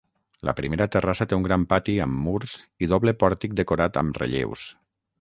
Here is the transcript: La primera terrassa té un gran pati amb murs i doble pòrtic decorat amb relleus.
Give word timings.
La 0.47 0.53
primera 0.59 0.87
terrassa 0.95 1.27
té 1.33 1.37
un 1.41 1.45
gran 1.49 1.67
pati 1.75 1.97
amb 2.07 2.19
murs 2.23 2.57
i 2.87 2.91
doble 2.97 3.17
pòrtic 3.25 3.57
decorat 3.63 4.05
amb 4.07 4.23
relleus. 4.25 4.71